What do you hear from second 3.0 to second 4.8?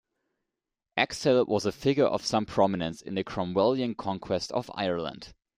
in the Cromwellian conquest of